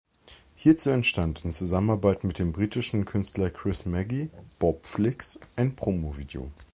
Hierzu 0.55 0.89
entstand 0.89 1.45
in 1.45 1.51
Zusammenarbeit 1.51 2.23
mit 2.23 2.39
dem 2.39 2.53
britischen 2.53 3.05
Künstler 3.05 3.51
Chris 3.51 3.85
Magee 3.85 4.31
(Bopflix) 4.57 5.39
ein 5.55 5.75
Promo 5.75 6.17
Video. 6.17 6.51